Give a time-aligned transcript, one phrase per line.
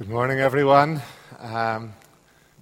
[0.00, 1.02] Good morning, everyone.
[1.40, 1.92] Um,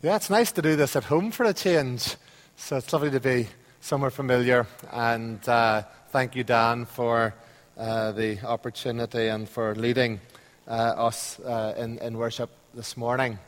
[0.03, 2.17] yeah, it's nice to do this at home for a change.
[2.57, 3.47] So it's lovely to be
[3.81, 4.67] somewhere familiar.
[4.91, 7.33] And uh, thank you, Dan, for
[7.77, 10.19] uh, the opportunity and for leading
[10.67, 13.39] uh, us uh, in, in, worship this morning.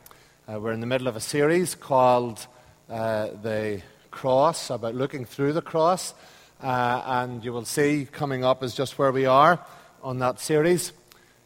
[0.47, 2.47] Uh, we're in the middle of a series called
[2.89, 6.13] uh, The Cross, about looking through the cross.
[6.61, 9.59] and you will see coming up is just where we are
[10.01, 10.93] on that series.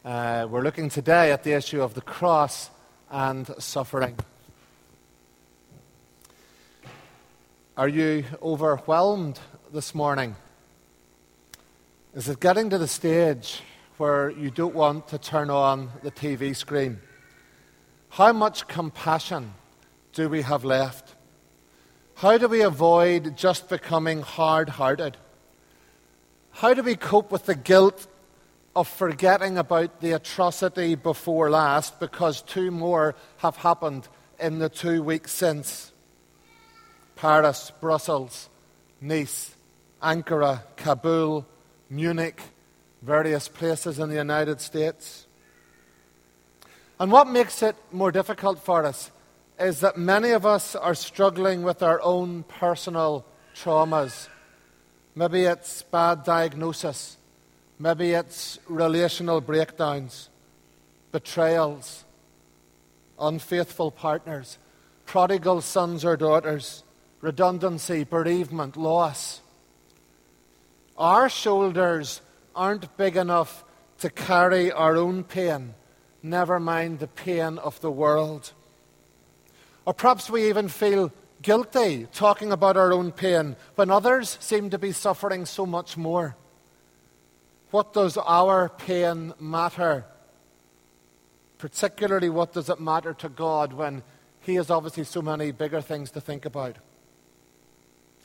[0.06, 2.70] Uh, we're looking today at the issue of the cross
[3.09, 4.16] and suffering.
[7.76, 9.40] Are you overwhelmed
[9.73, 10.36] this morning?
[12.14, 13.64] Is it getting to the stage
[13.98, 17.00] where you don't want to turn on the TV screen?
[18.09, 19.56] How much compassion
[20.14, 21.16] do we have left?
[22.14, 25.17] How do we avoid just becoming hard hearted?
[26.52, 28.06] How do we cope with the guilt
[28.76, 35.02] of forgetting about the atrocity before last because two more have happened in the two
[35.02, 35.94] weeks since
[37.16, 38.50] Paris, Brussels,
[39.00, 39.56] Nice,
[40.04, 41.45] Ankara, Kabul,
[41.90, 42.42] Munich,
[43.02, 45.26] various places in the United States.
[47.00, 49.12] And what makes it more difficult for us
[49.58, 54.28] is that many of us are struggling with our own personal traumas.
[55.14, 57.17] Maybe it's bad diagnosis
[57.78, 60.30] Maybe it's relational breakdowns,
[61.12, 62.06] betrayals,
[63.20, 64.58] unfaithful partners,
[65.06, 66.84] prodigal sons or daughters,
[67.20, 69.42] redundancy, bereavement, loss.
[70.98, 72.22] Our shoulders
[72.56, 73.66] aren't big enough
[74.00, 75.73] to carry our own pain,
[76.23, 78.54] never mind the pain of the world.
[79.86, 84.78] Or perhaps we even feel guilty talking about our own pain when others seem to
[84.78, 86.36] be suffering so much more.
[87.71, 90.05] What does our pain matter?
[91.58, 94.03] Particularly, what does it matter to God when
[94.39, 96.77] He has obviously so many bigger things to think about?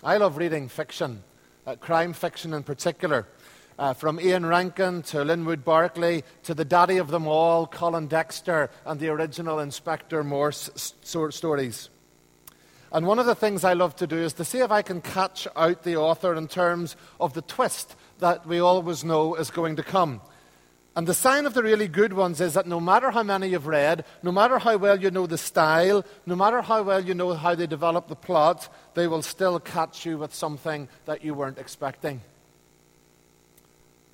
[0.02, 1.22] I love reading fiction,
[1.66, 3.26] uh, crime fiction in particular.
[3.78, 8.70] Uh, from Ian Rankin to Linwood Barclay to the daddy of them all, Colin Dexter,
[8.84, 11.88] and the original Inspector Morse s- stories.
[12.92, 15.00] And one of the things I love to do is to see if I can
[15.00, 19.76] catch out the author in terms of the twist that we always know is going
[19.76, 20.20] to come.
[20.97, 23.66] And the sign of the really good ones is that no matter how many you've
[23.66, 27.34] read, no matter how well you know the style, no matter how well you know
[27.34, 31.59] how they develop the plot, they will still catch you with something that you weren't
[31.59, 32.20] expecting.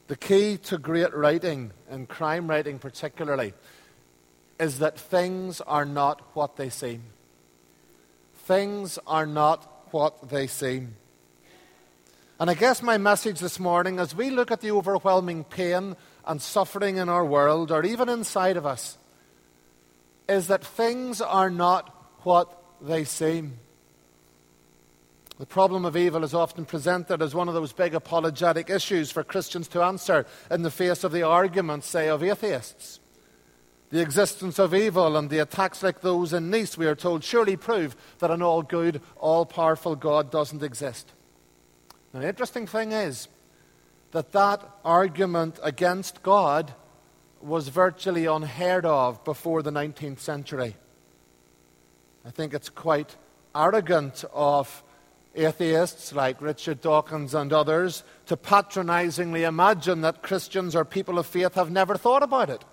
[0.08, 3.54] The key to great writing, and crime writing particularly,
[4.60, 7.02] is that things are not what they seem.
[8.34, 10.94] Things are not what they seem.
[12.38, 16.42] And I guess my message this morning, as we look at the overwhelming pain and
[16.42, 18.98] suffering in our world, or even inside of us,
[20.28, 21.88] is that things are not
[22.24, 23.58] what they seem.
[25.38, 29.24] The problem of evil is often presented as one of those big apologetic issues for
[29.24, 33.00] Christians to answer in the face of the arguments, say, of atheists.
[33.90, 37.56] The existence of evil and the attacks like those in Nice, we are told, surely
[37.56, 41.12] prove that an all good, all powerful God doesn't exist.
[42.16, 43.28] And the interesting thing is
[44.12, 46.72] that that argument against God
[47.42, 50.76] was virtually unheard of before the 19th century.
[52.24, 53.16] I think it's quite
[53.54, 54.82] arrogant of
[55.34, 61.52] atheists like Richard Dawkins and others to patronizingly imagine that Christians or people of faith
[61.52, 62.64] have never thought about it.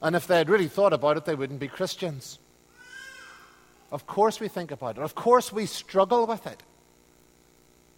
[0.00, 2.40] And if they had really thought about it, they wouldn't be Christians.
[3.92, 5.02] Of course, we think about it.
[5.04, 6.60] Of course, we struggle with it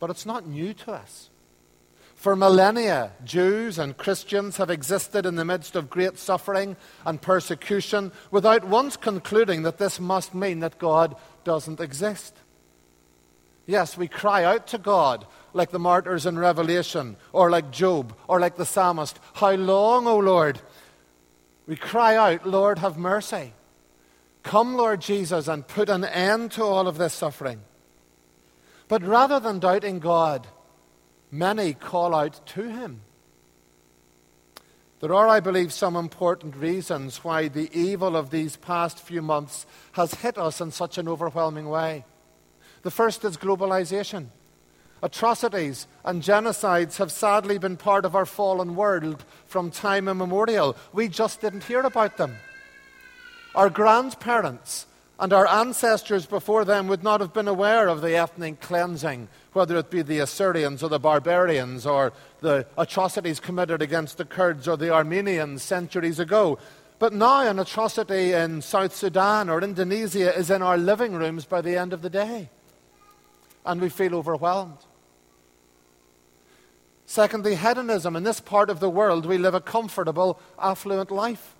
[0.05, 1.31] but it's not new to us.
[2.15, 6.77] For millennia, Jews and Christians have existed in the midst of great suffering
[7.07, 12.37] and persecution without once concluding that this must mean that God doesn't exist.
[13.65, 18.39] Yes, we cry out to God like the martyrs in Revelation, or like Job, or
[18.39, 20.61] like the psalmist How long, O Lord?
[21.67, 23.55] We cry out, Lord, have mercy.
[24.43, 27.63] Come, Lord Jesus, and put an end to all of this suffering.
[28.95, 30.47] But rather than doubting God,
[31.29, 33.01] many call out to Him.
[35.01, 39.67] There are, I believe, some important reasons why the evil of these past few months
[39.95, 42.05] has hit us in such an overwhelming way.
[42.83, 44.29] The first is globalization.
[45.03, 50.77] Atrocities and genocides have sadly been part of our fallen world from time immemorial.
[50.93, 52.37] We just didn't hear about them.
[53.57, 54.87] Our grandparents
[55.19, 59.77] and our ancestors before them would not have been aware of the ethnic cleansing, whether
[59.77, 64.77] it be the Assyrians or the barbarians or the atrocities committed against the Kurds or
[64.77, 66.59] the Armenians centuries ago.
[66.99, 71.61] But now an atrocity in South Sudan or Indonesia is in our living rooms by
[71.61, 72.51] the end of the day.
[73.65, 74.79] And we feel overwhelmed.
[77.07, 78.17] Secondly, hedonism.
[78.17, 81.55] In this part of the world, we live a comfortable, affluent life.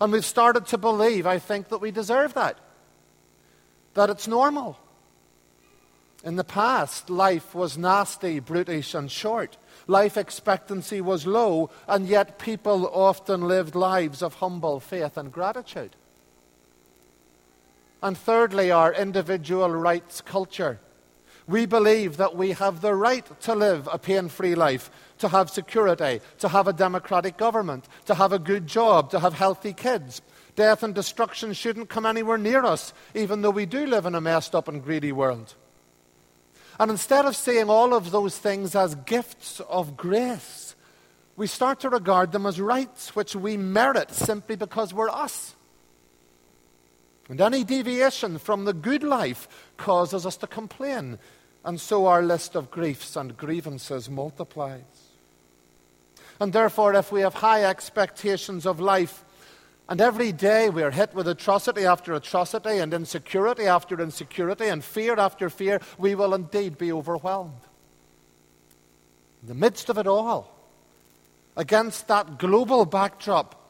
[0.00, 2.58] And we've started to believe, I think, that we deserve that,
[3.94, 4.78] that it's normal.
[6.24, 9.58] In the past, life was nasty, brutish, and short.
[9.86, 15.96] Life expectancy was low, and yet people often lived lives of humble faith and gratitude.
[18.02, 20.80] And thirdly, our individual rights culture.
[21.46, 25.50] We believe that we have the right to live a pain free life, to have
[25.50, 30.22] security, to have a democratic government, to have a good job, to have healthy kids.
[30.56, 34.20] Death and destruction shouldn't come anywhere near us, even though we do live in a
[34.20, 35.54] messed up and greedy world.
[36.78, 40.74] And instead of seeing all of those things as gifts of grace,
[41.36, 45.54] we start to regard them as rights which we merit simply because we're us.
[47.28, 51.18] And any deviation from the good life causes us to complain,
[51.64, 54.82] and so our list of griefs and grievances multiplies.
[56.38, 59.24] And therefore, if we have high expectations of life,
[59.88, 64.82] and every day we are hit with atrocity after atrocity and insecurity after insecurity and
[64.82, 67.60] fear after fear, we will indeed be overwhelmed.
[69.42, 70.50] In the midst of it all,
[71.56, 73.60] against that global backdrop,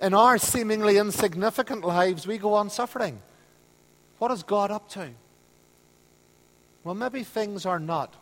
[0.00, 3.22] in our seemingly insignificant lives, we go on suffering.
[4.18, 5.10] What is God up to?
[6.84, 8.14] Well, maybe things are not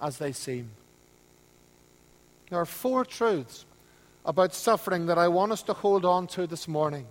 [0.00, 0.70] as they seem.
[2.50, 3.66] There are four truths
[4.28, 7.06] about suffering that I want us to hold on to this morning.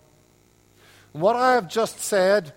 [1.13, 2.53] what I have just said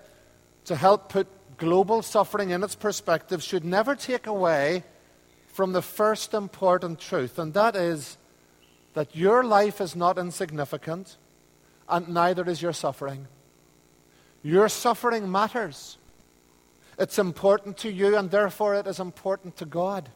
[0.67, 1.27] to help put
[1.57, 4.85] global suffering in its perspective should never take away
[5.47, 8.19] from the first important truth, and that is
[8.93, 11.17] that your life is not insignificant,
[11.89, 13.29] and neither is your suffering.
[14.43, 15.97] Your suffering matters.
[16.99, 20.11] It's important to you, and therefore it is important to God.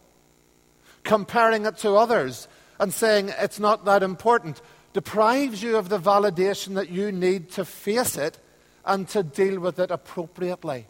[1.02, 2.46] Comparing it to others
[2.78, 4.60] and saying it's not that important
[4.92, 8.38] deprives you of the validation that you need to face it
[8.84, 10.86] and to deal with it appropriately.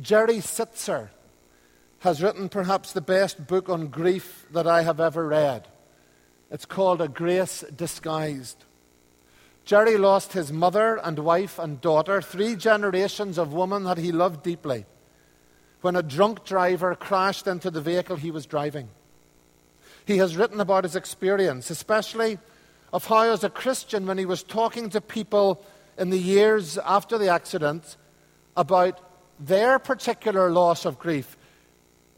[0.00, 1.08] Jerry Sittser
[2.00, 5.68] has written perhaps the best book on grief that I have ever read.
[6.50, 8.64] It's called A Grace Disguised.
[9.64, 14.42] Jerry lost his mother and wife and daughter, three generations of women that he loved
[14.42, 14.84] deeply,
[15.80, 18.90] when a drunk driver crashed into the vehicle he was driving.
[20.04, 22.38] He has written about his experience, especially
[22.92, 25.64] of how, as a Christian, when he was talking to people
[25.98, 27.96] in the years after the accident
[28.56, 29.00] about
[29.40, 31.36] their particular loss of grief,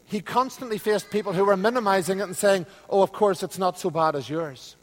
[0.05, 3.77] he constantly faced people who were minimizing it and saying, Oh, of course, it's not
[3.77, 4.75] so bad as yours.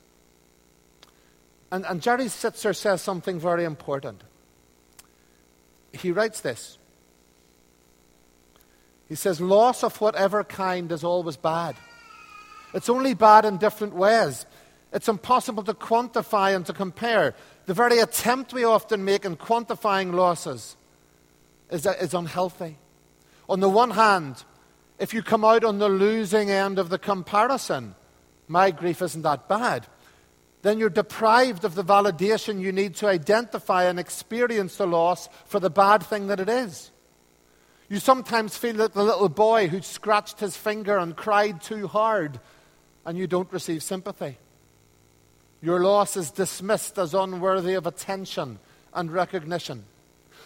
[1.70, 4.22] And, and Jerry Sittser says something very important.
[5.92, 6.78] He writes this
[9.08, 11.76] He says, Loss of whatever kind is always bad.
[12.74, 14.44] It's only bad in different ways.
[14.92, 17.34] It's impossible to quantify and to compare.
[17.66, 20.76] The very attempt we often make in quantifying losses
[21.70, 22.78] is, uh, is unhealthy.
[23.48, 24.44] On the one hand,
[24.98, 27.94] if you come out on the losing end of the comparison,
[28.48, 29.86] my grief isn't that bad,
[30.62, 35.60] then you're deprived of the validation you need to identify and experience the loss for
[35.60, 36.90] the bad thing that it is.
[37.88, 42.40] You sometimes feel like the little boy who scratched his finger and cried too hard
[43.04, 44.38] and you don't receive sympathy.
[45.62, 48.58] Your loss is dismissed as unworthy of attention
[48.92, 49.84] and recognition.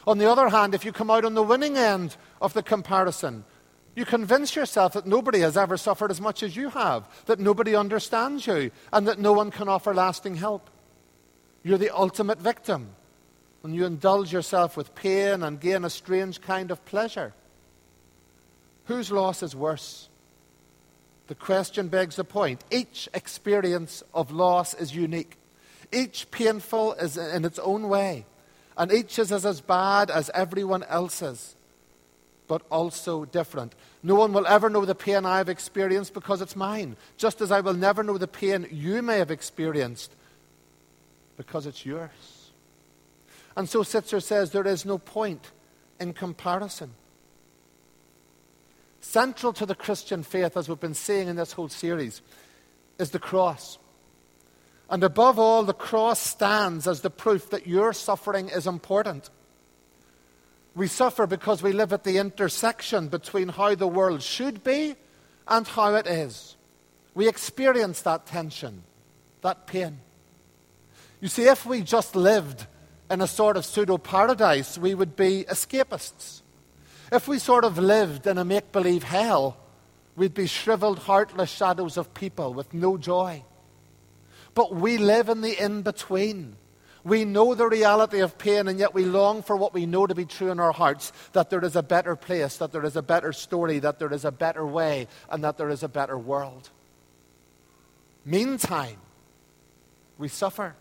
[0.07, 3.45] On the other hand, if you come out on the winning end of the comparison,
[3.95, 7.75] you convince yourself that nobody has ever suffered as much as you have, that nobody
[7.75, 10.71] understands you, and that no one can offer lasting help.
[11.65, 12.91] You're the ultimate victim,
[13.65, 17.35] and you indulge yourself with pain and gain a strange kind of pleasure.
[18.85, 20.09] Whose loss is worse?
[21.29, 22.65] The question begs the point.
[22.71, 25.37] Each experience of loss is unique.
[25.93, 28.27] Each painful is in its own way,
[28.77, 31.55] and each is as bad as everyone else's,
[32.47, 33.75] but also different.
[34.03, 37.53] No one will ever know the pain I have experienced because it's mine, just as
[37.53, 40.15] I will never know the pain you may have experienced
[41.37, 42.51] because it's yours.
[43.57, 45.51] And so Sittser says there is no point
[46.01, 46.93] in comparison.
[49.01, 52.21] Central to the Christian faith, as we've been seeing in this whole series,
[52.99, 53.79] is the cross.
[54.91, 59.31] And above all, the cross stands as the proof that your suffering is important.
[60.75, 64.97] We suffer because we live at the intersection between how the world should be
[65.47, 66.57] and how it is.
[67.15, 68.85] We experience that tension,
[69.43, 70.01] that pain.
[71.21, 72.67] You see, if we just lived
[73.11, 76.43] in a sort of pseudo paradise, we would be escapists.
[77.11, 79.57] If we sort of lived in a make believe hell,
[80.17, 83.45] we'd be shriveled, heartless shadows of people with no joy.
[84.55, 86.57] But we live in the in between.
[87.05, 90.15] We know the reality of pain, and yet we long for what we know to
[90.15, 93.03] be true in our hearts that there is a better place, that there is a
[93.03, 96.69] better story, that there is a better way, and that there is a better world.
[98.25, 98.99] Meantime,
[100.19, 100.75] we suffer.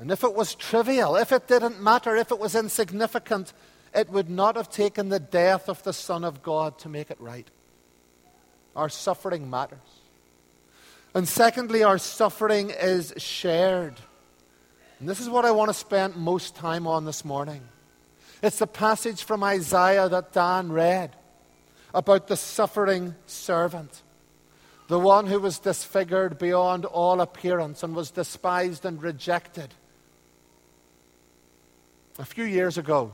[0.00, 3.52] And if it was trivial, if it didn't matter, if it was insignificant,
[3.94, 7.20] it would not have taken the death of the Son of God to make it
[7.20, 7.48] right.
[8.74, 9.78] Our suffering matters.
[11.14, 14.00] And secondly, our suffering is shared.
[14.98, 17.62] And this is what I want to spend most time on this morning.
[18.42, 21.14] It's the passage from Isaiah that Dan read
[21.94, 24.02] about the suffering servant,
[24.88, 29.74] the one who was disfigured beyond all appearance and was despised and rejected.
[32.18, 33.12] A few years ago,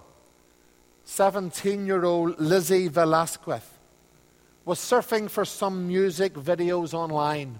[1.09, 3.63] 17 year old Lizzie Velasquez
[4.67, 7.59] was surfing for some music videos online.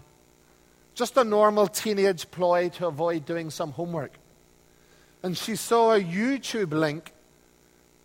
[0.95, 4.13] Just a normal teenage ploy to avoid doing some homework.
[5.23, 7.15] And she saw a YouTube link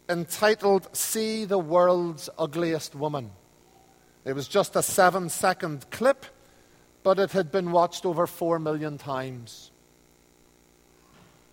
[0.07, 3.29] entitled See the World's Ugliest Woman.
[4.23, 6.25] It was just a seven second clip,
[7.03, 9.71] but it had been watched over four million times.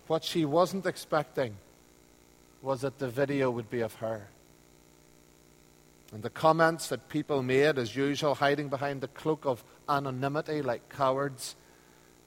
[0.07, 1.57] What she wasn't expecting
[2.61, 4.27] was that the video would be of her.
[6.13, 10.89] And the comments that people made, as usual, hiding behind the cloak of anonymity like
[10.89, 11.55] cowards,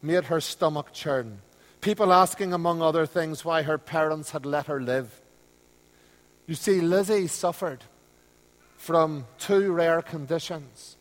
[0.01, 1.41] made her stomach churn.
[1.81, 5.21] People asking, among other things, why her parents had let her live.
[6.47, 7.85] You see, Lizzie suffered
[8.77, 10.97] from two rare conditions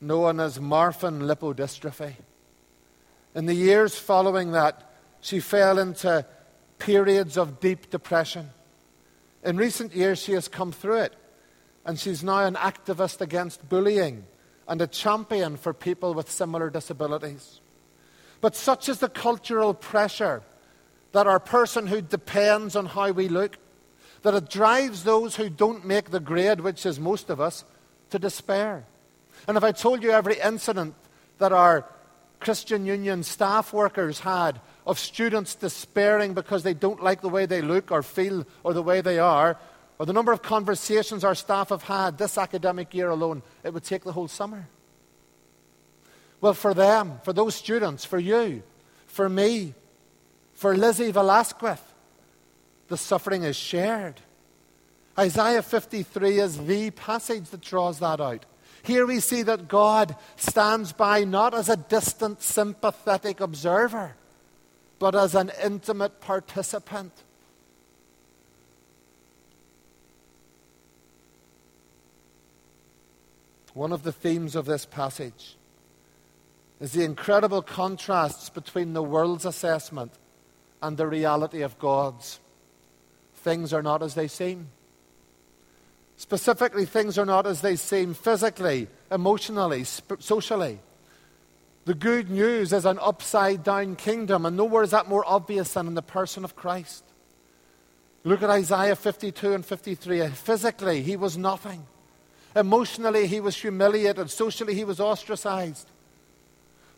[0.00, 2.14] known as Marfan lipodystrophy.
[3.34, 4.90] In the years following that,
[5.20, 6.24] she fell into
[6.78, 8.50] periods of deep depression.
[9.46, 11.14] In recent years, she has come through it,
[11.84, 14.26] and she's now an activist against bullying
[14.66, 17.60] and a champion for people with similar disabilities.
[18.40, 20.42] But such is the cultural pressure
[21.12, 23.56] that our personhood depends on how we look,
[24.22, 27.64] that it drives those who don't make the grade, which is most of us,
[28.10, 28.84] to despair.
[29.46, 30.96] And if I told you every incident
[31.38, 31.86] that our
[32.40, 37.60] Christian Union staff workers had of students despairing because they don't like the way they
[37.60, 39.58] look or feel or the way they are,
[39.98, 43.82] or the number of conversations our staff have had this academic year alone, it would
[43.82, 44.68] take the whole summer.
[46.40, 48.62] Well, for them, for those students, for you,
[49.06, 49.74] for me,
[50.54, 51.80] for Lizzie Velasquez,
[52.88, 54.20] the suffering is shared.
[55.18, 58.44] Isaiah 53 is the passage that draws that out.
[58.82, 64.14] Here we see that God stands by not as a distant, sympathetic observer
[64.98, 67.12] but as an intimate participant.
[73.74, 75.56] One of the themes of this passage
[76.80, 80.12] is the incredible contrasts between the world's assessment
[80.82, 82.40] and the reality of God's.
[83.34, 84.68] Things are not as they seem.
[86.16, 90.80] Specifically, things are not as they seem physically, emotionally, sp- socially.
[91.86, 95.86] The good news is an upside down kingdom, and nowhere is that more obvious than
[95.86, 97.04] in the person of Christ.
[98.24, 100.26] Look at Isaiah 52 and 53.
[100.30, 101.86] Physically, he was nothing.
[102.56, 104.30] Emotionally, he was humiliated.
[104.30, 105.88] Socially, he was ostracized.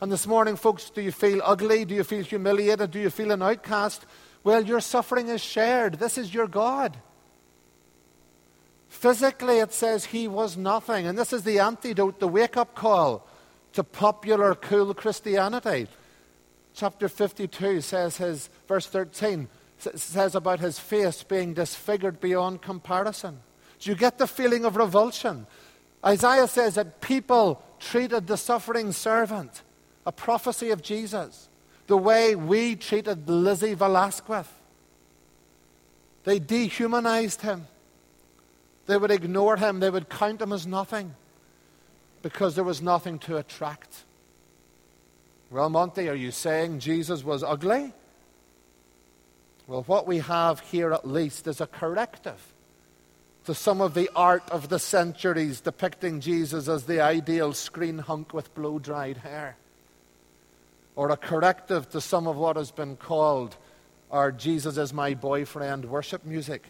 [0.01, 1.85] And this morning, folks, do you feel ugly?
[1.85, 2.91] Do you feel humiliated?
[2.91, 4.07] Do you feel an outcast?
[4.43, 5.99] Well, your suffering is shared.
[5.99, 6.97] This is your God.
[8.89, 11.07] Physically, it says he was nothing.
[11.07, 13.29] And this is the antidote, the wake up call
[13.73, 15.87] to popular, cool Christianity.
[16.75, 19.49] Chapter 52 says his, verse 13,
[19.79, 23.41] says about his face being disfigured beyond comparison.
[23.81, 25.47] Do you get the feeling of revulsion?
[26.05, 29.63] Isaiah says that people treated the suffering servant,
[30.07, 31.49] a prophecy of Jesus,
[31.87, 34.47] the way we treated Lizzie Velasquez.
[36.25, 37.67] They dehumanized him.
[38.87, 39.81] They would ignore him.
[39.81, 41.15] They would count him as nothing
[42.23, 44.05] because there was nothing to attract.
[45.51, 47.93] Well, Monty, are you saying Jesus was ugly?
[49.67, 52.55] Well, what we have here at least is a corrective
[53.45, 58.35] to some of the art of the centuries depicting Jesus as the ideal screen hunk
[58.35, 59.57] with blow dried hair.
[60.97, 63.57] Or a corrective to some of what has been called
[64.11, 66.67] our Jesus is my boyfriend worship music.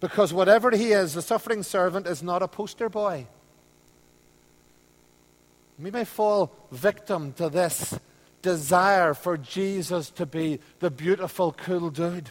[0.00, 3.26] Because whatever he is, the suffering servant is not a poster boy.
[5.80, 7.98] We may fall victim to this
[8.42, 12.30] desire for Jesus to be the beautiful, cool dude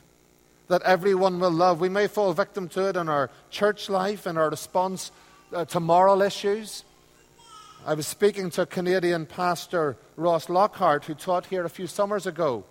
[0.68, 1.82] that everyone will love.
[1.82, 5.12] We may fall victim to it in our church life, in our response
[5.52, 6.84] uh, to moral issues.
[7.88, 12.66] I was speaking to Canadian pastor Ross Lockhart, who taught here a few summers ago,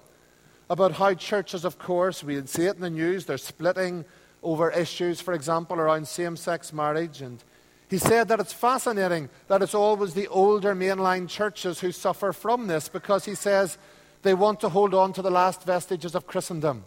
[0.70, 4.04] about how churches, of course, we see it in the news, they're splitting
[4.44, 7.20] over issues, for example, around same sex marriage.
[7.20, 7.42] And
[7.88, 12.66] he said that it's fascinating that it's always the older mainline churches who suffer from
[12.66, 13.78] this because he says
[14.22, 16.84] they want to hold on to the last vestiges of Christendom.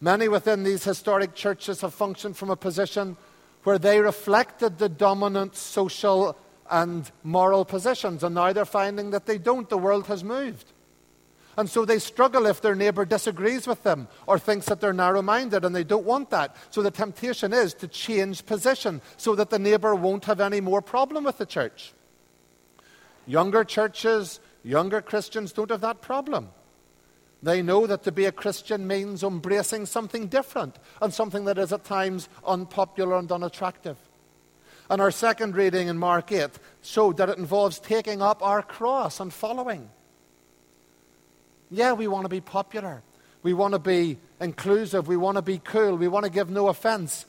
[0.00, 3.18] Many within these historic churches have functioned from a position
[3.64, 6.36] where they reflected the dominant social
[6.70, 9.68] and moral positions, and now they're finding that they don't.
[9.68, 10.72] The world has moved.
[11.60, 15.20] And so they struggle if their neighbor disagrees with them or thinks that they're narrow
[15.20, 16.56] minded and they don't want that.
[16.70, 20.80] So the temptation is to change position so that the neighbor won't have any more
[20.80, 21.92] problem with the church.
[23.26, 26.48] Younger churches, younger Christians don't have that problem.
[27.42, 31.74] They know that to be a Christian means embracing something different and something that is
[31.74, 33.98] at times unpopular and unattractive.
[34.88, 39.20] And our second reading in Mark 8 showed that it involves taking up our cross
[39.20, 39.90] and following.
[41.70, 43.02] Yeah, we want to be popular.
[43.42, 45.08] We want to be inclusive.
[45.08, 45.96] We want to be cool.
[45.96, 47.24] We want to give no offense.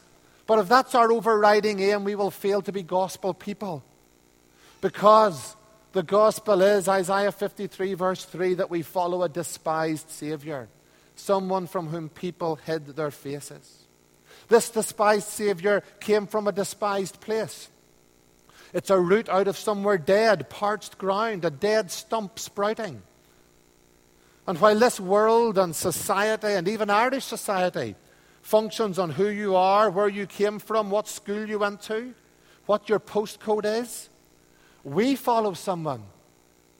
[0.47, 3.83] But if that's our overriding aim, we will fail to be gospel people.
[4.81, 5.55] Because
[5.93, 10.67] the gospel is, Isaiah 53, verse 3, that we follow a despised Savior,
[11.15, 13.85] someone from whom people hid their faces.
[14.47, 17.69] This despised Savior came from a despised place.
[18.73, 23.01] It's a root out of somewhere dead, parched ground, a dead stump sprouting.
[24.51, 27.95] And while this world and society, and even Irish society,
[28.41, 32.13] functions on who you are, where you came from, what school you went to,
[32.65, 34.09] what your postcode is,
[34.83, 36.03] we follow someone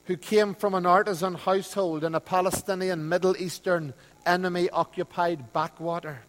[0.04, 3.94] who came from an artisan household in a Palestinian Middle Eastern
[4.26, 6.24] enemy occupied backwater.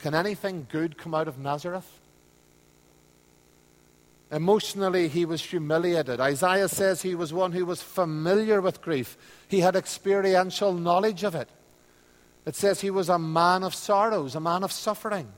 [0.00, 2.00] Can anything good come out of Nazareth?
[4.30, 6.20] Emotionally, he was humiliated.
[6.20, 9.16] Isaiah says he was one who was familiar with grief,
[9.48, 11.48] he had experiential knowledge of it.
[12.44, 15.32] It says he was a man of sorrows, a man of suffering.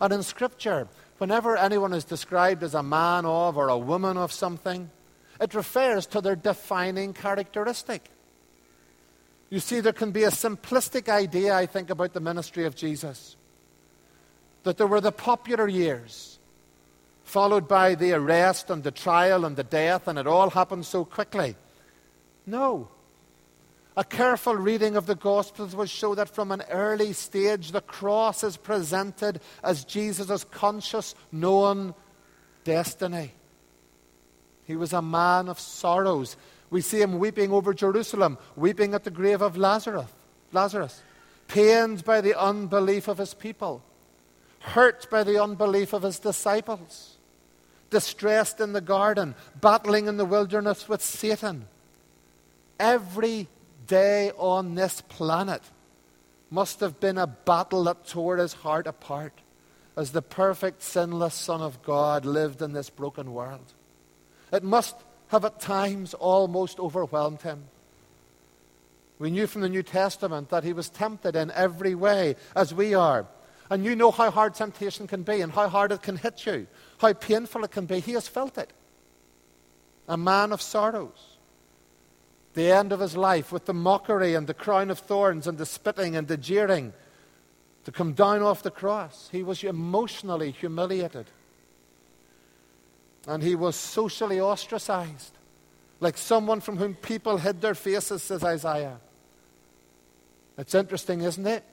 [0.00, 4.32] And in Scripture, whenever anyone is described as a man of or a woman of
[4.32, 4.90] something,
[5.40, 8.10] it refers to their defining characteristic.
[9.50, 13.36] You see, there can be a simplistic idea, I think, about the ministry of Jesus.
[14.62, 16.33] That there were the popular years,
[17.24, 21.04] followed by the arrest and the trial and the death, and it all happened so
[21.04, 21.56] quickly.
[22.46, 22.88] No.
[23.96, 28.42] A careful reading of the Gospels will show that from an early stage, the cross
[28.42, 31.94] is presented as Jesus' conscious, known
[32.64, 33.32] destiny.
[34.64, 36.36] He was a man of sorrows.
[36.70, 40.10] We see him weeping over Jerusalem, weeping at the grave of Lazarus,
[40.52, 41.02] Lazarus,
[41.46, 43.82] pained by the unbelief of his people,
[44.58, 47.13] hurt by the unbelief of his disciples,
[47.94, 51.64] distressed in the garden, battling in the wilderness with Satan.
[52.80, 53.46] Every
[53.86, 55.62] day on this planet
[56.50, 59.32] must have been a battle that tore his heart apart
[59.96, 63.72] as the perfect, sinless Son of God lived in this broken world.
[64.52, 64.96] It must
[65.28, 67.62] have at times almost overwhelmed him.
[69.20, 72.92] We knew from the New Testament that he was tempted in every way as we
[72.94, 73.28] are.
[73.70, 76.66] And you know how hard temptation can be and how hard it can hit you,
[77.04, 78.00] how painful it can be.
[78.00, 78.72] He has felt it.
[80.08, 81.34] A man of sorrows
[82.54, 85.66] the end of his life with the mockery and the crown of thorns and the
[85.66, 86.92] spitting and the jeering
[87.84, 89.28] to come down off the cross.
[89.30, 91.26] He was emotionally humiliated.
[93.26, 95.32] And he was socially ostracized,
[95.98, 98.98] like someone from whom people hid their faces, says Isaiah.
[100.56, 101.64] It's interesting, isn't it?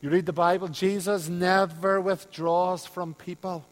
[0.00, 3.66] You read the Bible, Jesus never withdraws from people.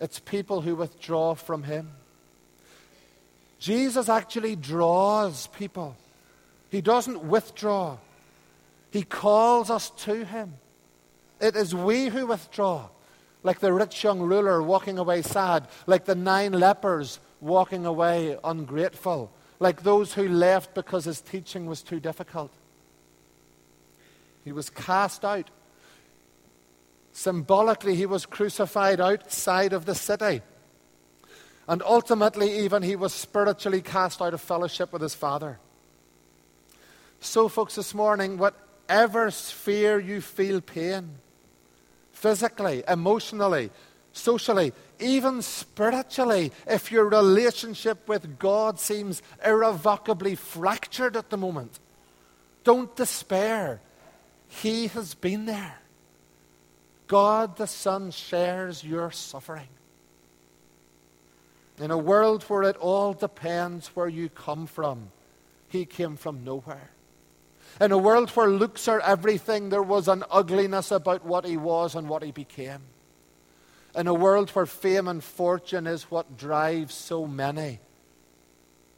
[0.00, 1.90] It's people who withdraw from him.
[3.58, 5.96] Jesus actually draws people.
[6.70, 7.98] He doesn't withdraw.
[8.90, 10.54] He calls us to Him.
[11.40, 12.88] It is we who withdraw,
[13.42, 19.30] like the rich young ruler walking away sad, like the nine lepers walking away ungrateful,
[19.60, 22.52] like those who left because his teaching was too difficult.
[24.44, 25.50] He was cast out.
[27.18, 30.40] Symbolically, he was crucified outside of the city.
[31.66, 35.58] And ultimately, even he was spiritually cast out of fellowship with his Father.
[37.18, 41.16] So, folks, this morning, whatever sphere you feel pain,
[42.12, 43.70] physically, emotionally,
[44.12, 51.80] socially, even spiritually, if your relationship with God seems irrevocably fractured at the moment,
[52.62, 53.80] don't despair.
[54.46, 55.80] He has been there.
[57.08, 59.68] God the Son shares your suffering.
[61.80, 65.10] In a world where it all depends where you come from,
[65.68, 66.90] He came from nowhere.
[67.80, 71.94] In a world where looks are everything, there was an ugliness about what He was
[71.94, 72.82] and what He became.
[73.94, 77.80] In a world where fame and fortune is what drives so many,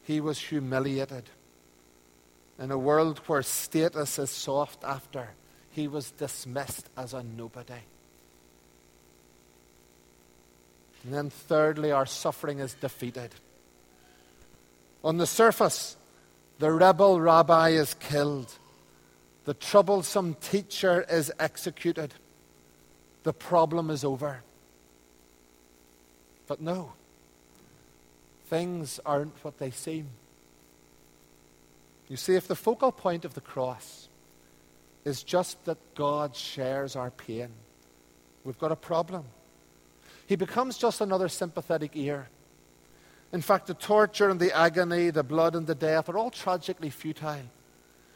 [0.02, 1.24] He was humiliated.
[2.58, 5.30] In a world where status is sought after,
[5.70, 7.82] He was dismissed as a nobody.
[11.04, 13.30] And then, thirdly, our suffering is defeated.
[15.02, 15.96] On the surface,
[16.58, 18.52] the rebel rabbi is killed,
[19.44, 22.12] the troublesome teacher is executed,
[23.22, 24.42] the problem is over.
[26.46, 26.92] But no,
[28.46, 30.08] things aren't what they seem.
[32.08, 34.08] You see, if the focal point of the cross
[35.04, 37.48] is just that God shares our pain,
[38.44, 39.24] we've got a problem.
[40.30, 42.28] He becomes just another sympathetic ear.
[43.32, 46.90] In fact, the torture and the agony, the blood and the death are all tragically
[46.90, 47.50] futile.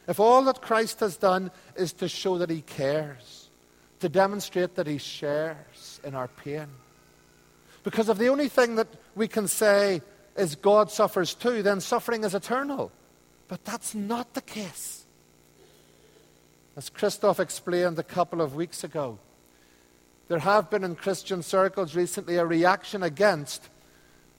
[0.07, 3.51] If all that Christ has done is to show that he cares,
[3.99, 6.69] to demonstrate that he shares in our pain.
[7.83, 10.01] Because if the only thing that we can say
[10.37, 12.93] is God suffers too, then suffering is eternal.
[13.49, 15.05] But that's not the case.
[16.77, 19.19] As Christoph explained a couple of weeks ago,
[20.29, 23.69] there have been in Christian circles recently a reaction against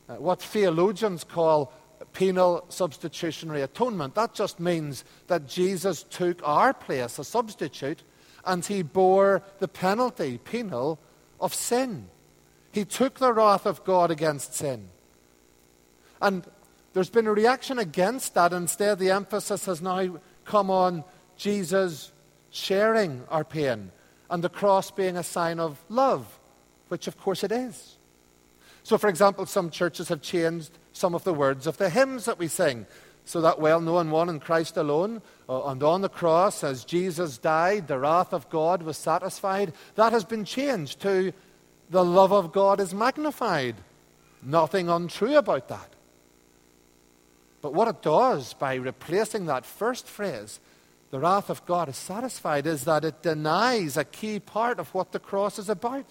[0.09, 1.71] uh, what theologians call
[2.13, 4.15] penal substitutionary atonement.
[4.15, 8.03] That just means that Jesus took our place, a substitute,
[8.45, 10.99] and he bore the penalty, penal,
[11.39, 12.07] of sin.
[12.71, 14.89] He took the wrath of God against sin.
[16.21, 16.45] And
[16.93, 18.53] there's been a reaction against that.
[18.53, 21.03] Instead, the emphasis has now come on
[21.37, 22.11] Jesus
[22.49, 23.91] sharing our pain
[24.29, 26.39] and the cross being a sign of love,
[26.87, 27.97] which of course it is.
[28.83, 32.37] So, for example, some churches have changed some of the words of the hymns that
[32.37, 32.85] we sing.
[33.25, 37.39] So, that well known one in Christ alone, uh, and on the cross, as Jesus
[37.39, 41.33] died, the wrath of God was satisfied, that has been changed to
[41.89, 43.75] the love of God is magnified.
[44.43, 45.89] Nothing untrue about that.
[47.61, 50.59] But what it does by replacing that first phrase
[51.11, 55.11] the wrath of God is satisfied is that it denies a key part of what
[55.11, 56.05] the cross is about.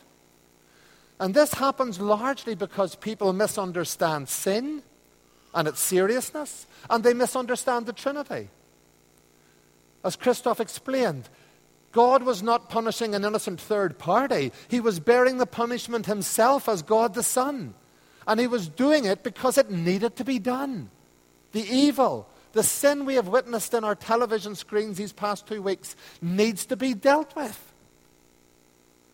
[1.20, 4.82] And this happens largely because people misunderstand sin
[5.54, 8.48] and its seriousness, and they misunderstand the Trinity.
[10.02, 11.28] As Christoph explained,
[11.92, 14.50] God was not punishing an innocent third party.
[14.66, 17.74] He was bearing the punishment himself as God the Son.
[18.26, 20.90] And he was doing it because it needed to be done.
[21.52, 25.96] The evil, the sin we have witnessed in our television screens these past two weeks
[26.22, 27.72] needs to be dealt with.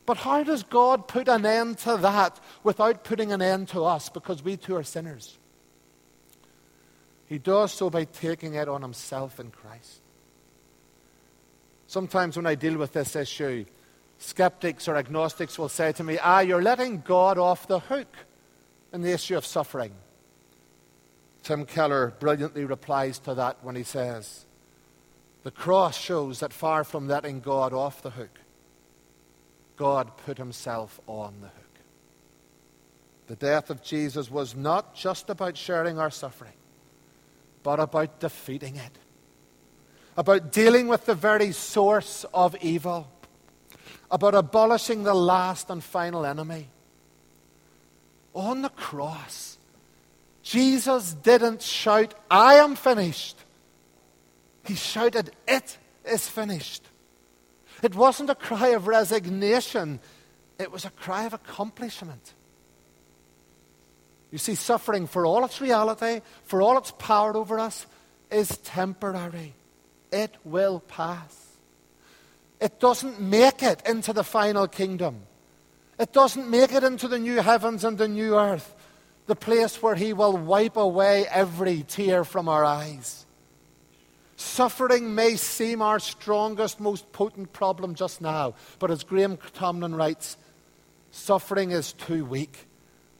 [0.04, 4.08] But how does God put an end to that without putting an end to us
[4.08, 5.38] because we too are sinners?
[7.26, 10.00] He does so by taking it on himself in Christ.
[11.86, 13.64] Sometimes when I deal with this issue,
[14.18, 18.14] skeptics or agnostics will say to me, Ah, you're letting God off the hook
[18.92, 19.92] in the issue of suffering.
[21.42, 24.44] Tim Keller brilliantly replies to that when he says,
[25.42, 28.40] The cross shows that far from letting God off the hook,
[29.76, 31.56] God put himself on the hook.
[33.28, 36.52] The death of Jesus was not just about sharing our suffering,
[37.62, 38.98] but about defeating it,
[40.16, 43.08] about dealing with the very source of evil,
[44.10, 46.68] about abolishing the last and final enemy.
[48.34, 49.58] On the cross,
[50.42, 53.36] Jesus didn't shout, I am finished.
[54.64, 56.84] He shouted, It is finished.
[57.82, 60.00] It wasn't a cry of resignation,
[60.58, 62.34] it was a cry of accomplishment.
[64.30, 67.86] You see, suffering, for all its reality, for all its power over us,
[68.30, 69.54] is temporary.
[70.12, 71.36] It will pass.
[72.60, 75.22] It doesn't make it into the final kingdom.
[75.98, 78.74] It doesn't make it into the new heavens and the new earth
[79.30, 83.24] the place where He will wipe away every tear from our eyes.
[84.34, 90.36] Suffering may seem our strongest, most potent problem just now, but as Graham Tomlin writes,
[91.12, 92.66] suffering is too weak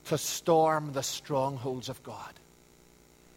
[0.06, 2.32] to storm the strongholds of God.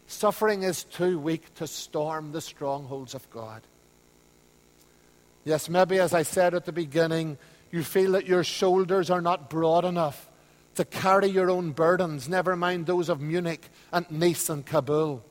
[0.08, 3.62] Suffering is too weak to storm the strongholds of God.
[5.44, 7.38] Yes, maybe as I said at the beginning,
[7.70, 10.28] you feel that your shoulders are not broad enough
[10.74, 15.24] to carry your own burdens, never mind those of Munich and Nice and Kabul.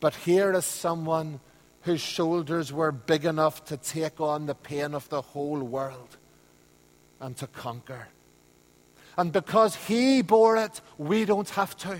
[0.00, 1.40] But here is someone
[1.82, 6.16] whose shoulders were big enough to take on the pain of the whole world
[7.20, 8.08] and to conquer.
[9.16, 11.98] And because he bore it, we don't have to.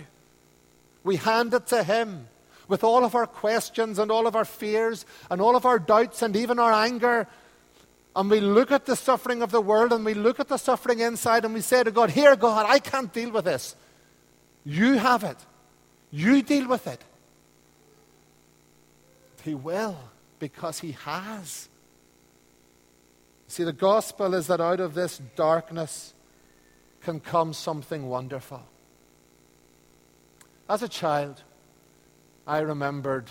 [1.03, 2.29] We hand it to him
[2.69, 6.21] with all of our questions and all of our fears and all of our doubts
[6.23, 7.29] and even our anger.
[8.17, 11.01] And we look at the suffering of the world and we look at the suffering
[11.01, 13.77] inside and we say to God, Here, God, I can't deal with this.
[14.65, 15.37] You have it.
[16.11, 17.05] You deal with it.
[19.43, 19.99] He will
[20.39, 21.69] because He has.
[23.49, 26.15] See, the gospel is that out of this darkness
[27.03, 28.63] can come something wonderful.
[30.71, 31.43] As a child,
[32.47, 33.31] I remembered,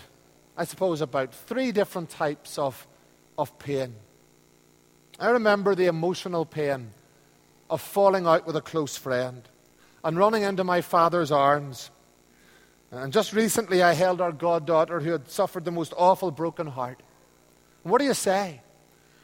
[0.56, 2.86] I suppose, about three different types of,
[3.36, 3.95] of pain.
[5.19, 6.91] I remember the emotional pain
[7.69, 9.41] of falling out with a close friend
[10.04, 11.89] and running into my father's arms.
[12.91, 17.01] And just recently, I held our goddaughter who had suffered the most awful broken heart.
[17.84, 18.62] What do you say?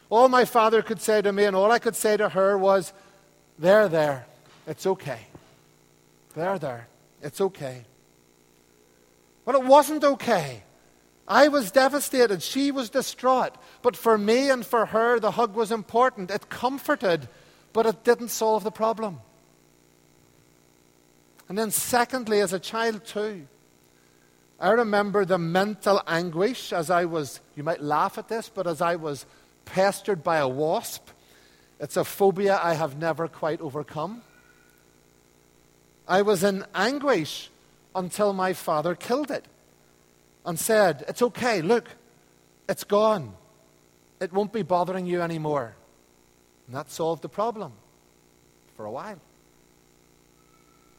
[0.10, 2.94] All my father could say to me, and all I could say to her was,
[3.60, 4.26] There, there,
[4.68, 5.20] it's okay.
[6.36, 6.88] There, there,
[7.22, 7.84] it's okay.
[9.46, 10.64] But it wasn't okay.
[11.32, 12.44] I was devastated.
[12.44, 13.56] She was distraught.
[13.82, 16.30] But for me and for her, the hug was important.
[16.30, 17.30] It comforted,
[17.72, 19.22] but it didn't solve the problem.
[21.48, 23.48] And then, secondly, as a child, too,
[24.60, 28.82] I remember the mental anguish as I was, you might laugh at this, but as
[28.82, 29.26] I was
[29.64, 31.08] pestered by a wasp.
[31.80, 34.22] It's a phobia I have never quite overcome.
[36.10, 37.50] I was in anguish
[37.96, 39.46] until my father killed it
[40.46, 41.88] and said, It's okay, look,
[42.68, 43.34] it's gone.
[44.20, 45.76] It won't be bothering you anymore.
[46.68, 47.74] And that solved the problem
[48.76, 49.20] for a while.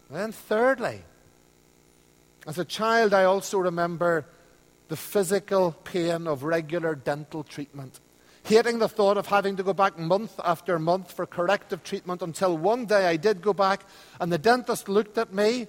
[0.09, 1.02] And then, thirdly,
[2.46, 4.26] as a child, I also remember
[4.88, 8.00] the physical pain of regular dental treatment
[8.44, 12.57] hating the thought of having to go back month after month for corrective treatment until
[12.57, 13.85] one day I did go back
[14.20, 15.68] and the dentist looked at me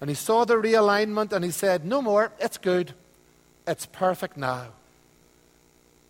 [0.00, 2.92] and he saw the realignment and he said, No more, it's good.
[3.66, 4.68] It's perfect now.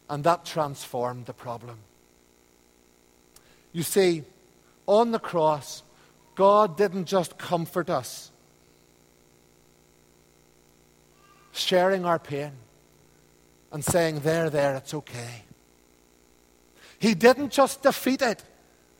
[0.08, 1.78] And that transformed the problem.
[3.72, 4.24] You see,
[4.86, 5.82] on the cross,
[6.34, 8.30] God didn't just comfort us,
[11.52, 12.52] sharing our pain
[13.72, 15.44] and saying, There, there, it's okay.
[16.98, 18.42] He didn't just defeat it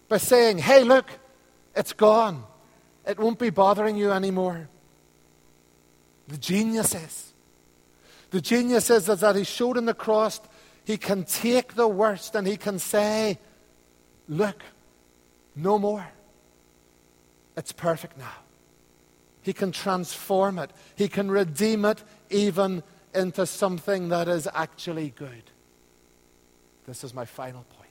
[0.08, 1.06] by saying, hey, look,
[1.74, 2.44] it's gone.
[3.06, 4.68] It won't be bothering you anymore.
[6.28, 7.32] The genius is.
[8.30, 10.40] The genius is, is that he showed in the cross
[10.84, 13.38] he can take the worst and he can say,
[14.28, 14.62] look,
[15.56, 16.06] no more.
[17.56, 18.34] It's perfect now.
[19.40, 20.70] He can transform it.
[20.94, 22.82] He can redeem it even
[23.14, 25.50] into something that is actually good.
[26.86, 27.90] This is my final point.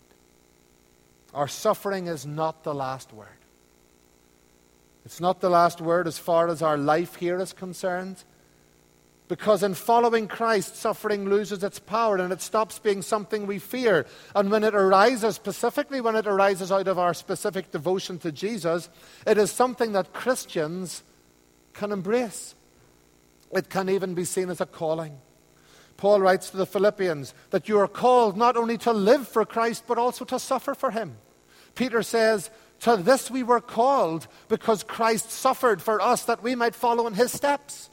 [1.33, 3.27] Our suffering is not the last word.
[5.05, 8.23] It's not the last word as far as our life here is concerned.
[9.27, 14.05] Because in following Christ, suffering loses its power and it stops being something we fear.
[14.35, 18.89] And when it arises, specifically when it arises out of our specific devotion to Jesus,
[19.25, 21.03] it is something that Christians
[21.73, 22.55] can embrace.
[23.51, 25.17] It can even be seen as a calling.
[25.97, 29.85] Paul writes to the Philippians that you are called not only to live for Christ,
[29.87, 31.17] but also to suffer for him.
[31.75, 32.49] Peter says,
[32.83, 37.13] To this we were called because Christ suffered for us that we might follow in
[37.13, 37.89] his steps.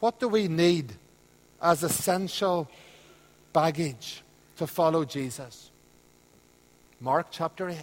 [0.00, 0.94] What do we need
[1.60, 2.70] as essential
[3.52, 4.22] baggage
[4.56, 5.70] to follow Jesus?
[6.98, 7.76] Mark chapter 8.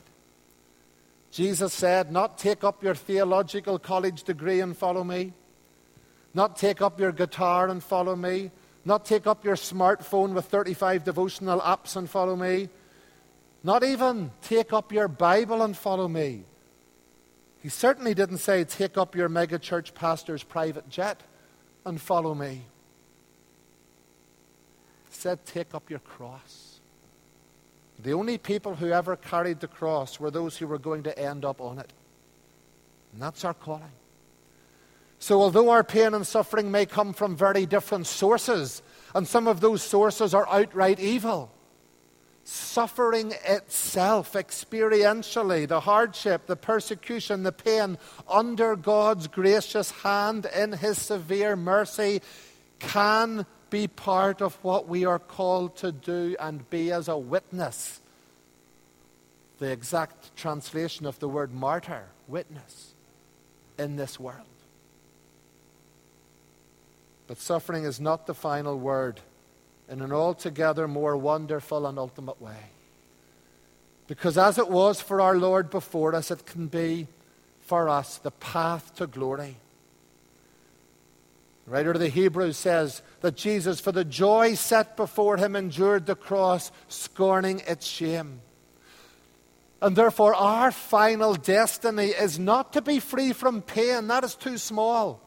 [1.29, 5.33] Jesus said, Not take up your theological college degree and follow me,
[6.33, 8.49] not take up your guitar and follow me,
[8.85, 12.69] not take up your smartphone with 35 devotional apps and follow me,
[13.63, 16.43] not even take up your Bible and follow me.
[17.61, 21.21] He certainly didn't say, take up your megachurch pastor's private jet
[21.85, 22.65] and follow me.
[25.09, 26.79] He said, take up your cross.
[28.01, 31.43] The only people who ever carried the cross were those who were going to end
[31.43, 31.91] up on it.
[33.11, 33.91] And that's our calling.
[35.21, 38.81] So, although our pain and suffering may come from very different sources,
[39.13, 41.51] and some of those sources are outright evil,
[42.49, 50.97] suffering itself, experientially, the hardship, the persecution, the pain, under God's gracious hand in His
[50.97, 52.21] severe mercy,
[52.79, 58.01] can be part of what we are called to do and be as a witness
[59.59, 62.93] the exact translation of the word martyr, witness,
[63.77, 64.47] in this world.
[67.27, 69.19] But suffering is not the final word
[69.89, 72.69] in an altogether more wonderful and ultimate way.
[74.07, 77.07] Because as it was for our Lord before us, it can be
[77.61, 79.57] for us the path to glory.
[81.65, 86.07] The writer of the Hebrews says that Jesus, for the joy set before him, endured
[86.07, 88.41] the cross, scorning its shame.
[89.81, 94.57] And therefore, our final destiny is not to be free from pain, that is too
[94.57, 95.21] small,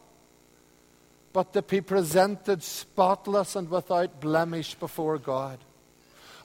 [1.33, 5.59] but to be presented spotless and without blemish before God.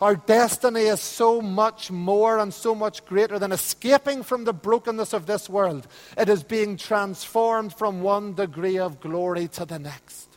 [0.00, 5.12] Our destiny is so much more and so much greater than escaping from the brokenness
[5.12, 5.86] of this world.
[6.16, 10.28] It is being transformed from one degree of glory to the next.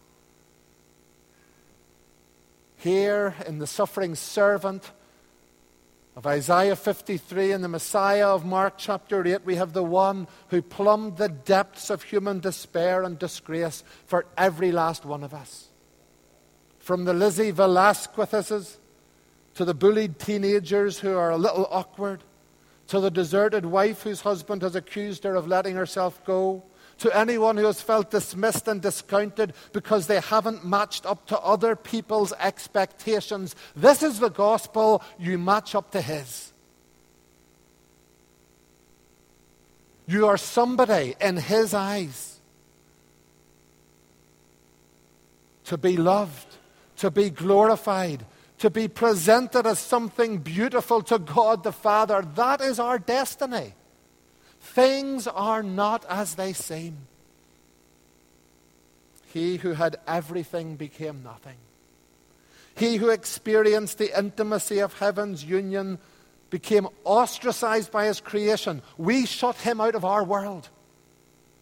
[2.78, 4.92] Here in the suffering servant
[6.16, 10.62] of Isaiah 53 and the Messiah of Mark chapter 8, we have the one who
[10.62, 15.70] plumbed the depths of human despair and disgrace for every last one of us.
[16.80, 18.78] From the Lizzie Velasquez's
[19.56, 22.24] to the bullied teenagers who are a little awkward,
[22.88, 26.64] to the deserted wife whose husband has accused her of letting herself go,
[27.02, 31.76] to anyone who has felt dismissed and discounted because they haven't matched up to other
[31.76, 33.56] people's expectations.
[33.76, 36.54] This is the gospel, you match up to His.
[40.06, 42.40] You are somebody in His eyes
[45.64, 46.56] to be loved,
[46.98, 48.28] to be glorified,
[48.60, 52.22] to be presented as something beautiful to God the Father.
[52.36, 53.74] That is our destiny.
[54.62, 57.08] Things are not as they seem.
[59.34, 61.58] He who had everything became nothing.
[62.76, 66.00] He who experienced the intimacy of heaven's union
[66.50, 68.82] became ostracized by his creation.
[68.98, 70.70] We shut him out of our world,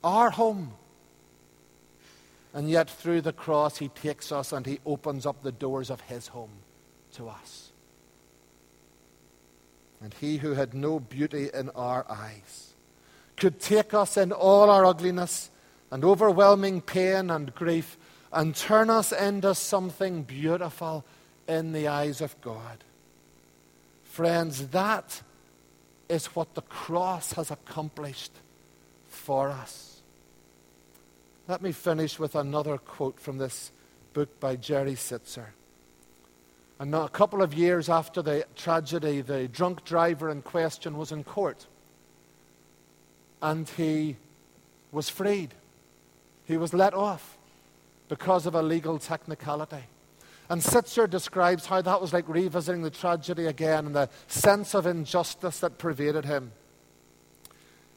[0.04, 0.74] our home.
[2.54, 6.02] And yet, through the cross, he takes us and he opens up the doors of
[6.02, 6.64] his home
[7.14, 7.72] to us.
[10.02, 12.69] And he who had no beauty in our eyes
[13.40, 15.50] could take us in all our ugliness
[15.92, 17.98] and overwhelming pain and grief
[18.32, 21.04] and turn us into something beautiful
[21.48, 22.84] in the eyes of God.
[24.04, 25.22] Friends, that
[26.10, 28.34] is what the cross has accomplished
[29.08, 30.02] for us.
[31.48, 33.72] Let me finish with another quote from this
[34.14, 35.48] book by Jerry Sittser.
[36.80, 41.24] And a couple of years after the tragedy, the drunk driver in question was in
[41.24, 41.66] court.
[43.42, 44.18] And he
[44.92, 45.54] was freed.
[46.46, 47.38] He was let off
[48.08, 49.84] because of a legal technicality.
[50.50, 54.88] And Sittser describes how that was like revisiting the tragedy again and the sense of
[54.88, 56.52] injustice that pervaded him.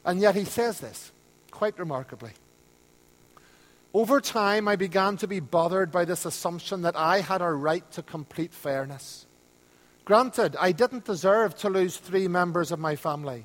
[0.05, 1.13] And yet he says this
[1.51, 2.33] quite remarkably.
[3.95, 7.89] Over time, I began to be bothered by this assumption that I had a right
[7.93, 9.27] to complete fairness.
[10.05, 13.45] Granted, I didn't deserve to lose three members of my family.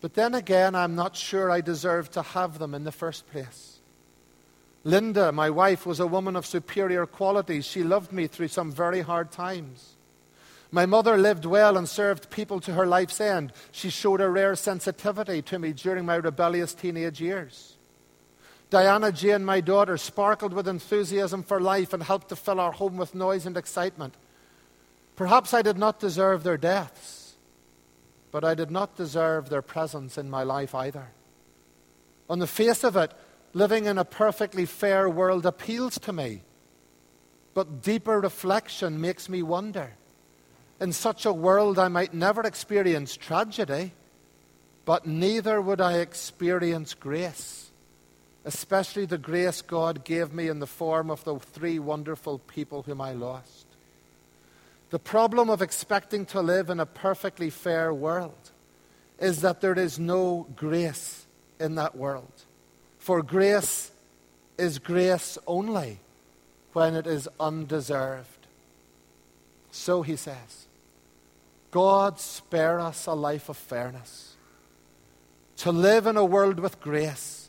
[0.00, 3.78] But then again, I'm not sure I deserved to have them in the first place.
[4.84, 7.66] Linda, my wife, was a woman of superior qualities.
[7.66, 9.96] She loved me through some very hard times.
[10.70, 13.52] My mother lived well and served people to her life's end.
[13.72, 17.76] She showed a rare sensitivity to me during my rebellious teenage years.
[18.68, 22.96] Diana Jane, my daughter, sparkled with enthusiasm for life and helped to fill our home
[22.96, 24.14] with noise and excitement.
[25.14, 27.15] Perhaps I did not deserve their deaths,
[28.30, 31.08] but I did not deserve their presence in my life either.
[32.28, 33.12] On the face of it,
[33.52, 36.42] living in a perfectly fair world appeals to me,
[37.54, 39.94] but deeper reflection makes me wonder.
[40.80, 43.92] In such a world, I might never experience tragedy,
[44.84, 47.66] but neither would I experience grace
[48.46, 53.00] especially the grace God gave me in the form of the three wonderful people whom
[53.00, 53.65] I lost.
[54.90, 58.52] The problem of expecting to live in a perfectly fair world
[59.18, 61.26] is that there is no grace
[61.58, 62.44] in that world.
[62.98, 63.90] For grace
[64.58, 65.98] is grace only
[66.72, 68.46] when it is undeserved.
[69.70, 70.66] So he says,
[71.70, 74.36] God spare us a life of fairness.
[75.58, 77.48] To live in a world with grace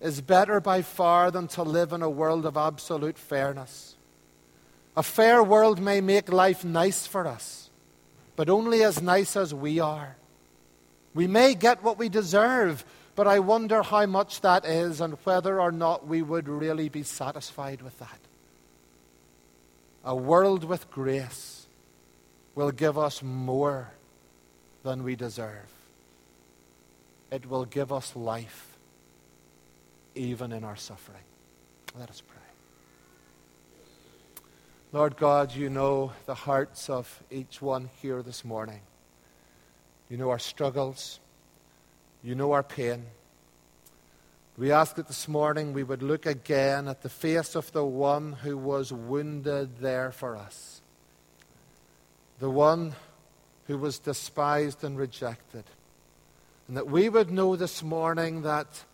[0.00, 3.89] is better by far than to live in a world of absolute fairness.
[4.96, 7.70] A fair world may make life nice for us,
[8.36, 10.16] but only as nice as we are.
[11.14, 12.84] We may get what we deserve,
[13.14, 17.02] but I wonder how much that is and whether or not we would really be
[17.02, 18.18] satisfied with that.
[20.04, 21.66] A world with grace
[22.54, 23.90] will give us more
[24.82, 25.68] than we deserve.
[27.30, 28.78] It will give us life
[30.14, 31.22] even in our suffering.
[31.98, 32.39] Let us pray.
[34.92, 38.80] Lord God, you know the hearts of each one here this morning.
[40.08, 41.20] You know our struggles.
[42.24, 43.06] You know our pain.
[44.58, 48.32] We ask that this morning we would look again at the face of the one
[48.32, 50.82] who was wounded there for us,
[52.40, 52.94] the one
[53.68, 55.64] who was despised and rejected.
[56.66, 58.84] And that we would know this morning that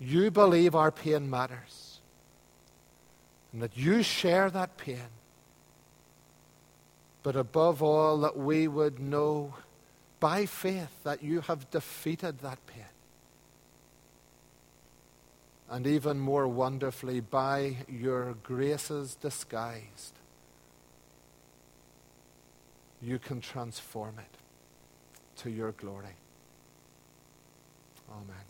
[0.00, 1.87] you believe our pain matters,
[3.52, 5.10] and that you share that pain.
[7.22, 9.54] But above all, that we would know
[10.20, 12.84] by faith that you have defeated that pain
[15.70, 20.14] and even more wonderfully, by your graces disguised,
[23.02, 26.16] you can transform it to your glory.
[28.10, 28.47] Amen.